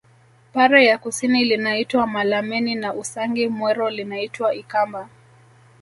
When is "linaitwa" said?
1.45-2.07, 3.89-4.55